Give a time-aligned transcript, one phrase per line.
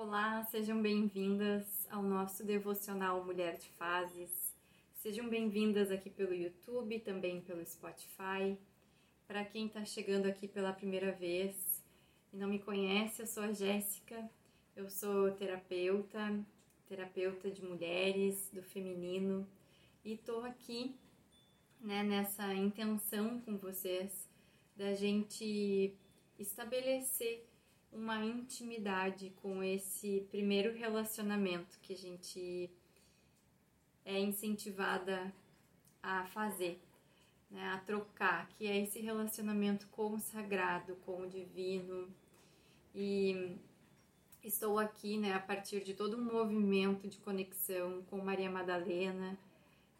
[0.00, 4.54] Olá, sejam bem-vindas ao nosso devocional Mulher de Fases.
[4.94, 8.56] Sejam bem-vindas aqui pelo YouTube, também pelo Spotify.
[9.26, 11.82] Para quem está chegando aqui pela primeira vez
[12.32, 14.30] e não me conhece, eu sou a Jéssica,
[14.76, 16.46] eu sou terapeuta,
[16.88, 19.44] terapeuta de mulheres, do feminino,
[20.04, 20.94] e estou aqui
[21.80, 24.28] né, nessa intenção com vocês
[24.76, 25.92] da gente
[26.38, 27.47] estabelecer
[27.92, 32.70] uma intimidade com esse primeiro relacionamento que a gente
[34.04, 35.32] é incentivada
[36.02, 36.80] a fazer,
[37.50, 42.08] né, a trocar, que é esse relacionamento com o sagrado, com o divino.
[42.94, 43.56] E
[44.42, 49.38] estou aqui, né, a partir de todo um movimento de conexão com Maria Madalena,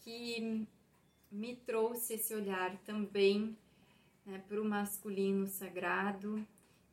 [0.00, 0.66] que
[1.30, 3.56] me trouxe esse olhar também
[4.24, 6.44] né, para o masculino sagrado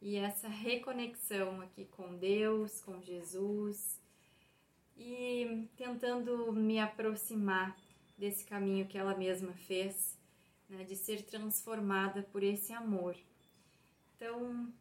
[0.02, 4.00] e essa reconexão aqui com Deus, com Jesus
[4.98, 7.76] e tentando me aproximar
[8.18, 10.18] desse caminho que ela mesma fez,
[10.70, 13.16] né, de ser transformada por esse amor.
[14.16, 14.72] Então,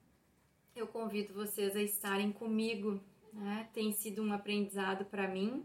[0.74, 3.00] eu convido vocês a estarem comigo,
[3.32, 3.68] né?
[3.72, 5.64] tem sido um aprendizado para mim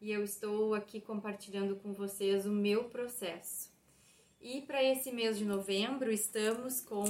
[0.00, 3.70] e eu estou aqui compartilhando com vocês o meu processo.
[4.40, 7.04] E para esse mês de novembro, estamos com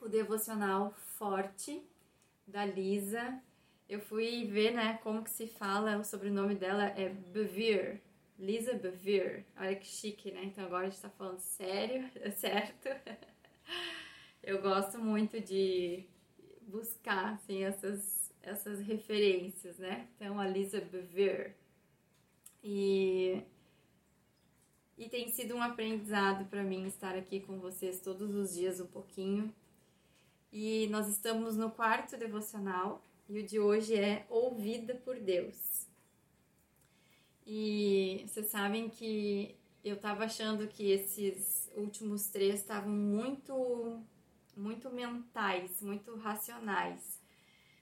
[0.00, 1.82] o devocional Forte
[2.46, 3.40] da Lisa.
[3.88, 8.00] Eu fui ver, né, como que se fala, o sobrenome dela é Bevere.
[8.38, 9.46] Lisa Bevere.
[9.56, 10.44] Olha que chique, né?
[10.44, 12.88] Então agora a gente tá falando sério, certo?
[14.42, 16.04] Eu gosto muito de
[16.62, 20.06] buscar, assim, essas, essas referências, né?
[20.14, 21.54] Então a Lisa Bevere.
[22.62, 23.42] E
[24.98, 28.86] e tem sido um aprendizado para mim estar aqui com vocês todos os dias um
[28.86, 29.54] pouquinho
[30.52, 35.86] e nós estamos no quarto devocional e o de hoje é Ouvida por Deus.
[37.46, 44.02] E vocês sabem que eu estava achando que esses últimos três estavam muito,
[44.56, 47.20] muito mentais, muito racionais.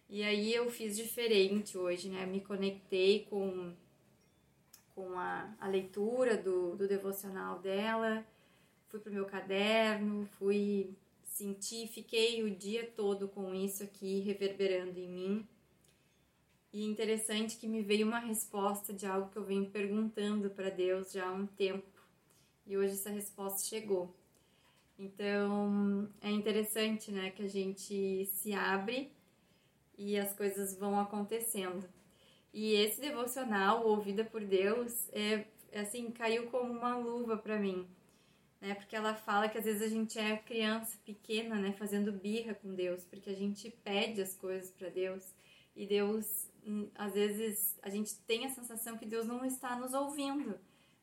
[0.09, 2.27] E aí eu fiz diferente hoje, né?
[2.27, 3.73] Me conectei com,
[4.95, 8.25] com a, a leitura do, do devocional dela,
[8.89, 10.95] fui pro meu caderno, fui
[11.35, 15.49] Senti, fiquei o dia todo com isso aqui reverberando em mim.
[16.73, 21.11] E interessante que me veio uma resposta de algo que eu venho perguntando para Deus
[21.11, 21.91] já há um tempo.
[22.65, 24.15] E hoje essa resposta chegou.
[24.97, 29.11] Então, é interessante, né, que a gente se abre
[29.99, 31.85] e as coisas vão acontecendo.
[32.53, 37.89] E esse devocional, ouvida por Deus, é assim, caiu como uma luva para mim
[38.65, 38.75] né?
[38.75, 42.75] Porque ela fala que às vezes a gente é criança pequena, né, fazendo birra com
[42.75, 45.23] Deus, porque a gente pede as coisas para Deus
[45.77, 49.93] e Deus, hum, às vezes, a gente tem a sensação que Deus não está nos
[49.93, 50.59] ouvindo,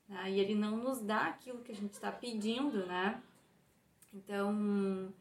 [0.07, 0.31] né?
[0.31, 3.21] E Ele não nos dá aquilo que a gente está pedindo, né?
[4.13, 5.13] Então,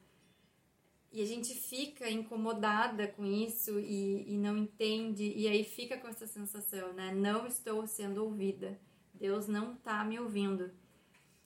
[1.13, 6.09] e a gente fica incomodada com isso e, e não entende, e aí fica com
[6.09, 7.13] essa sensação, né?
[7.13, 8.79] Não estou sendo ouvida,
[9.13, 10.71] Deus não está me ouvindo.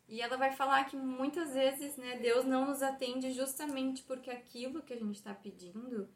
[0.08, 4.82] E ela vai falar que muitas vezes, né, Deus não nos atende justamente porque aquilo
[4.82, 6.08] que a gente está pedindo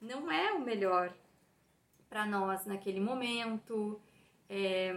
[0.00, 1.14] não é o melhor
[2.08, 4.00] para nós naquele momento,
[4.48, 4.92] é,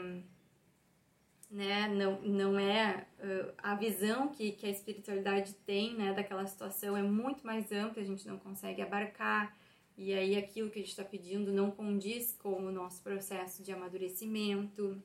[1.49, 6.95] né, não, não é uh, a visão que, que a espiritualidade tem, né, daquela situação
[6.95, 9.55] é muito mais ampla, a gente não consegue abarcar,
[9.97, 13.71] e aí aquilo que a gente está pedindo não condiz com o nosso processo de
[13.71, 15.01] amadurecimento.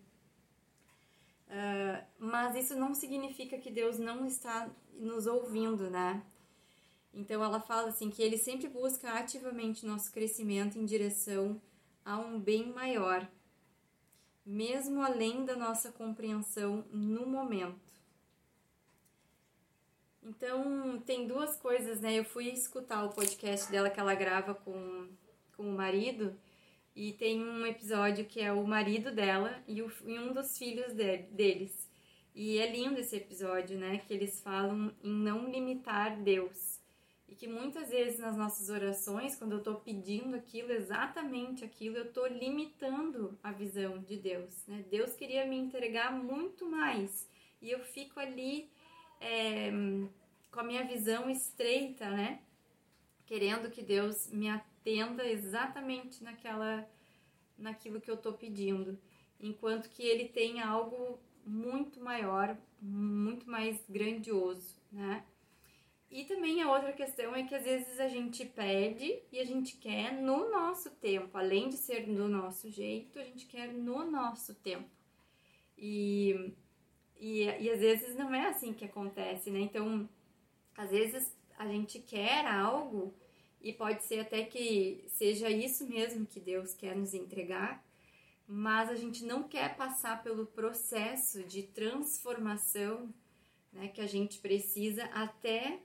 [1.53, 6.25] Uh, mas isso não significa que Deus não está nos ouvindo, né?
[7.13, 11.61] Então ela fala assim que ele sempre busca ativamente nosso crescimento em direção
[12.03, 13.29] a um bem maior,
[14.47, 17.93] mesmo além da nossa compreensão no momento.
[20.23, 22.15] Então, tem duas coisas, né?
[22.15, 25.09] Eu fui escutar o podcast dela que ela grava com,
[25.57, 26.35] com o marido
[26.95, 30.93] e tem um episódio que é o marido dela e, o, e um dos filhos
[30.93, 31.91] de, deles.
[32.35, 33.99] E é lindo esse episódio, né?
[33.99, 36.81] Que eles falam em não limitar Deus.
[37.29, 42.05] E que muitas vezes nas nossas orações, quando eu estou pedindo aquilo, exatamente aquilo, eu
[42.05, 44.67] estou limitando a visão de Deus.
[44.67, 44.85] Né?
[44.91, 47.27] Deus queria me entregar muito mais.
[47.61, 48.71] E eu fico ali
[49.19, 49.71] é,
[50.51, 52.41] com a minha visão estreita, né?
[53.25, 56.87] Querendo que Deus me atenda atenda exatamente naquela,
[57.57, 58.99] naquilo que eu estou pedindo,
[59.41, 65.25] enquanto que ele tem algo muito maior, muito mais grandioso, né?
[66.13, 69.79] e também a outra questão é que às vezes a gente pede e a gente
[69.79, 74.55] quer no nosso tempo, além de ser do nosso jeito, a gente quer no nosso
[74.57, 74.91] tempo.
[75.79, 76.53] E,
[77.19, 79.61] e, e às vezes não é assim que acontece, né?
[79.61, 80.07] Então,
[80.77, 83.15] às vezes a gente quer algo
[83.63, 87.85] e pode ser até que seja isso mesmo que Deus quer nos entregar,
[88.47, 93.13] mas a gente não quer passar pelo processo de transformação
[93.73, 95.79] né, que a gente precisa até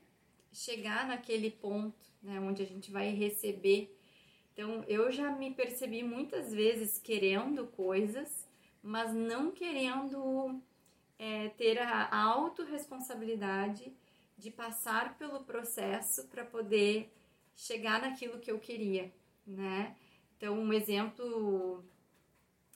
[0.51, 3.95] chegar naquele ponto né, onde a gente vai receber.
[4.53, 8.47] Então, eu já me percebi muitas vezes querendo coisas,
[8.81, 10.59] mas não querendo
[11.19, 13.93] é, ter a autorresponsabilidade
[14.37, 17.11] de passar pelo processo para poder
[17.57, 19.11] chegar naquilo que eu queria,
[19.45, 19.95] né?
[20.37, 21.83] Então, um exemplo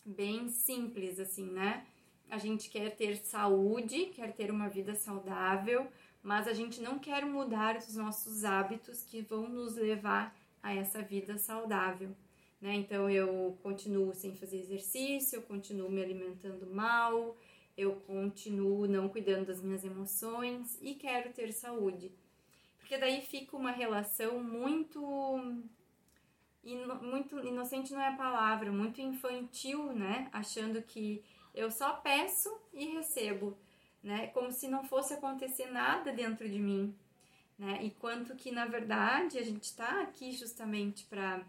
[0.04, 1.86] bem simples, assim, né?
[2.30, 5.88] A gente quer ter saúde, quer ter uma vida saudável,
[6.24, 11.02] mas a gente não quer mudar os nossos hábitos que vão nos levar a essa
[11.02, 12.16] vida saudável.
[12.60, 12.76] Né?
[12.76, 17.36] Então eu continuo sem fazer exercício, eu continuo me alimentando mal,
[17.76, 22.12] eu continuo não cuidando das minhas emoções e quero ter saúde.
[22.92, 25.02] Porque daí fica uma relação muito
[26.62, 30.28] ino, muito inocente não é a palavra, muito infantil, né?
[30.34, 31.24] Achando que
[31.56, 33.58] eu só peço e recebo
[34.04, 34.28] né?
[34.28, 36.94] Como se não fosse acontecer nada dentro de mim,
[37.58, 37.80] né?
[37.82, 41.46] Enquanto que na verdade a gente está aqui justamente para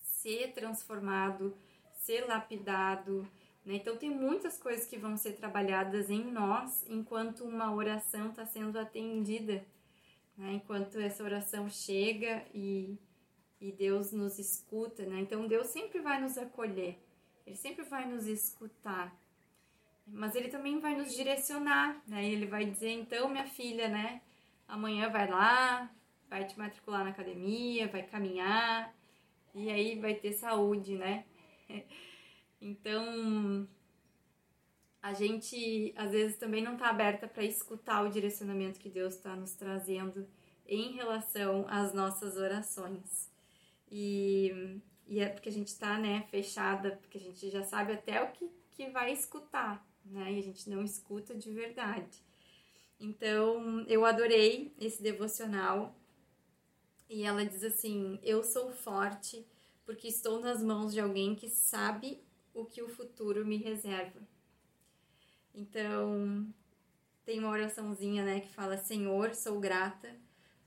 [0.00, 1.56] ser transformado,
[1.92, 3.22] ser lapidado,
[3.64, 3.74] né?
[3.74, 8.76] Então tem muitas coisas que vão ser trabalhadas em nós enquanto uma oração está sendo
[8.76, 9.64] atendida,
[10.38, 10.54] né?
[10.54, 12.98] Enquanto essa oração chega e
[13.60, 15.20] e Deus nos escuta, né?
[15.20, 16.96] Então Deus sempre vai nos acolher,
[17.46, 19.16] Ele sempre vai nos escutar,
[20.06, 22.24] mas ele também vai nos direcionar, né?
[22.24, 24.22] Ele vai dizer, então, minha filha, né?
[24.66, 25.90] Amanhã vai lá,
[26.28, 28.94] vai te matricular na academia, vai caminhar,
[29.54, 31.24] e aí vai ter saúde, né?
[32.60, 33.68] Então,
[35.08, 39.34] a gente às vezes também não está aberta para escutar o direcionamento que Deus está
[39.34, 40.28] nos trazendo
[40.66, 43.30] em relação às nossas orações.
[43.90, 48.22] E, e é porque a gente está né, fechada, porque a gente já sabe até
[48.22, 50.34] o que, que vai escutar, né?
[50.34, 52.22] E a gente não escuta de verdade.
[53.00, 55.94] Então, eu adorei esse devocional.
[57.08, 59.46] E ela diz assim: Eu sou forte
[59.86, 62.22] porque estou nas mãos de alguém que sabe
[62.52, 64.20] o que o futuro me reserva.
[65.54, 66.46] Então,
[67.24, 70.14] tem uma oraçãozinha, né, que fala: Senhor, sou grata,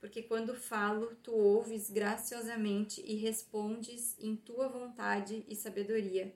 [0.00, 6.34] porque quando falo, tu ouves graciosamente e respondes em tua vontade e sabedoria.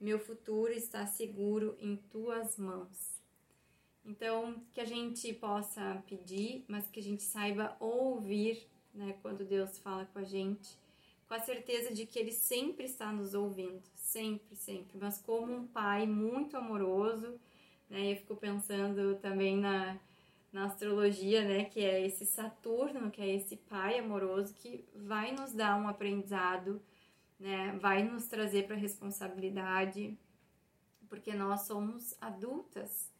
[0.00, 3.18] Meu futuro está seguro em tuas mãos.
[4.04, 9.78] Então, que a gente possa pedir, mas que a gente saiba ouvir, né, quando Deus
[9.78, 10.78] fala com a gente,
[11.28, 15.66] com a certeza de que Ele sempre está nos ouvindo, sempre, sempre, mas como um
[15.66, 17.38] Pai muito amoroso,
[17.88, 19.98] né, eu fico pensando também na,
[20.52, 25.52] na astrologia, né, que é esse Saturno, que é esse Pai amoroso que vai nos
[25.52, 26.80] dar um aprendizado
[27.38, 27.78] né?
[27.80, 30.18] Vai nos trazer para responsabilidade,
[31.08, 33.10] porque nós somos adultas,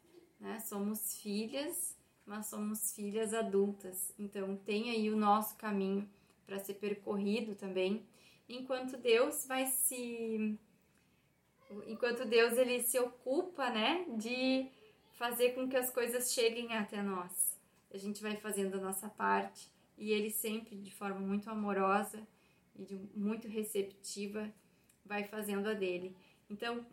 [0.41, 0.59] né?
[0.61, 4.13] Somos filhas, mas somos filhas adultas.
[4.19, 6.09] Então tem aí o nosso caminho
[6.47, 8.07] para ser percorrido também,
[8.49, 10.59] enquanto Deus vai se
[11.87, 14.71] enquanto Deus ele se ocupa, né, de
[15.13, 17.57] fazer com que as coisas cheguem até nós.
[17.93, 22.27] A gente vai fazendo a nossa parte e ele sempre de forma muito amorosa
[22.77, 24.53] e de muito receptiva
[25.05, 26.17] vai fazendo a dele.
[26.49, 26.85] Então,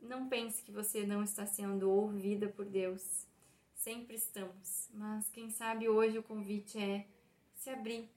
[0.00, 3.26] não pense que você não está sendo ouvida por Deus.
[3.74, 7.06] Sempre estamos, mas quem sabe hoje o convite é
[7.54, 8.08] se abrir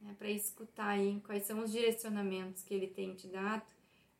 [0.00, 3.66] né, para escutar aí quais são os direcionamentos que Ele tem te dado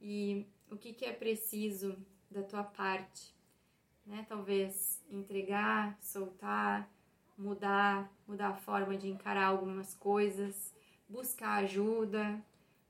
[0.00, 1.97] e o que, que é preciso
[2.31, 3.35] da tua parte.
[4.05, 4.25] Né?
[4.29, 6.91] Talvez entregar, soltar,
[7.37, 10.75] mudar, mudar a forma de encarar algumas coisas,
[11.09, 12.43] buscar ajuda,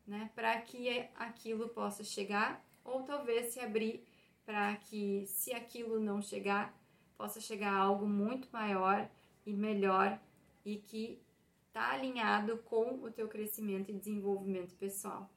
[0.07, 4.03] né, para que aquilo possa chegar, ou talvez se abrir
[4.47, 6.75] para que, se aquilo não chegar,
[7.17, 9.07] possa chegar a algo muito maior
[9.45, 10.19] e melhor
[10.65, 11.21] e que
[11.67, 15.31] está alinhado com o teu crescimento e desenvolvimento pessoal.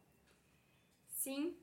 [1.10, 1.56] Sim,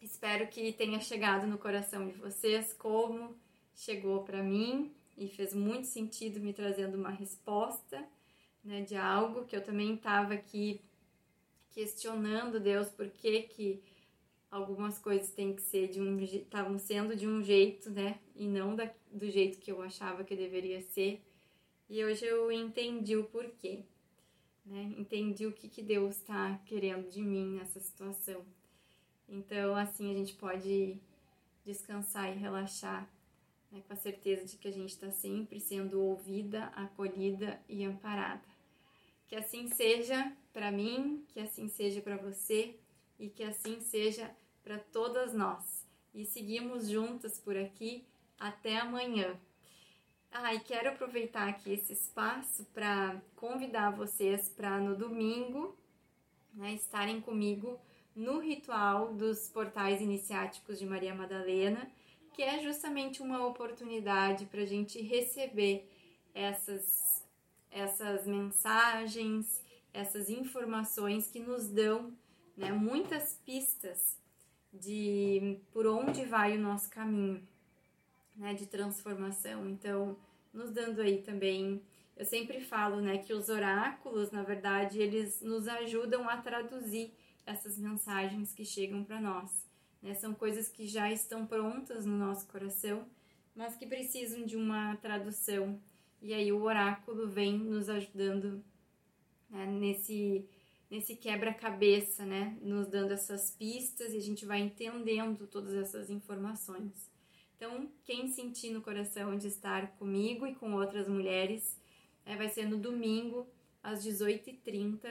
[0.00, 3.36] espero que tenha chegado no coração de vocês como
[3.74, 8.06] chegou para mim e fez muito sentido me trazendo uma resposta
[8.62, 10.80] né, de algo que eu também estava aqui
[11.70, 13.82] questionando Deus por que, que
[14.50, 18.74] algumas coisas têm que ser de um estavam sendo de um jeito, né, e não
[18.74, 21.22] da, do jeito que eu achava que deveria ser.
[21.88, 23.84] E hoje eu entendi o porquê,
[24.66, 24.92] né?
[24.98, 28.44] Entendi o que, que Deus está querendo de mim nessa situação.
[29.28, 30.96] Então, assim, a gente pode
[31.64, 33.06] descansar e relaxar,
[33.70, 33.82] né?
[33.86, 38.48] com a certeza de que a gente está sempre sendo ouvida, acolhida e amparada.
[39.26, 42.74] Que assim seja para mim, que assim seja para você
[43.18, 45.86] e que assim seja para todas nós.
[46.14, 48.06] E seguimos juntas por aqui
[48.40, 49.38] até amanhã.
[50.32, 55.76] Ah, e quero aproveitar aqui esse espaço para convidar vocês para no domingo
[56.54, 57.78] né, estarem comigo
[58.18, 61.88] no ritual dos portais iniciáticos de Maria Madalena,
[62.32, 65.88] que é justamente uma oportunidade para a gente receber
[66.34, 67.24] essas,
[67.70, 69.62] essas mensagens,
[69.94, 72.12] essas informações que nos dão
[72.56, 74.18] né, muitas pistas
[74.72, 77.46] de por onde vai o nosso caminho
[78.34, 79.68] né, de transformação.
[79.68, 80.18] Então,
[80.52, 81.80] nos dando aí também,
[82.16, 87.12] eu sempre falo, né, que os oráculos, na verdade, eles nos ajudam a traduzir
[87.48, 89.66] essas mensagens que chegam para nós.
[90.02, 90.14] Né?
[90.14, 93.06] São coisas que já estão prontas no nosso coração,
[93.54, 95.80] mas que precisam de uma tradução.
[96.20, 98.62] E aí o oráculo vem nos ajudando
[99.50, 100.46] né, nesse
[100.90, 107.10] nesse quebra-cabeça, né, nos dando essas pistas e a gente vai entendendo todas essas informações.
[107.56, 111.78] Então, quem sentir no coração de estar comigo e com outras mulheres,
[112.24, 113.46] é, vai ser no domingo,
[113.82, 115.08] às 18h30,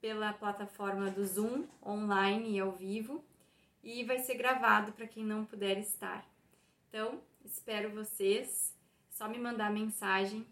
[0.00, 3.24] pela plataforma do Zoom, online e ao vivo,
[3.82, 6.28] e vai ser gravado para quem não puder estar.
[6.88, 8.74] Então, espero vocês,
[9.10, 10.46] só me mandar mensagem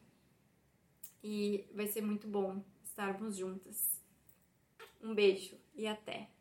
[1.22, 4.00] e vai ser muito bom estarmos juntas.
[5.02, 6.35] Um beijo e até!